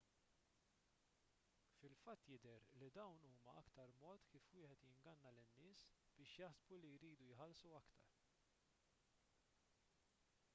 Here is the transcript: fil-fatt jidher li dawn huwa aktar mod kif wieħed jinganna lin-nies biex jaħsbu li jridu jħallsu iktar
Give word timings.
fil-fatt 1.81 2.23
jidher 2.29 2.63
li 2.83 2.89
dawn 2.95 3.27
huwa 3.33 3.53
aktar 3.61 3.93
mod 4.05 4.25
kif 4.31 4.47
wieħed 4.61 4.81
jinganna 4.87 5.33
lin-nies 5.41 5.85
biex 6.17 6.35
jaħsbu 6.43 6.81
li 6.87 6.95
jridu 7.03 7.29
jħallsu 7.35 7.75
iktar 7.83 8.09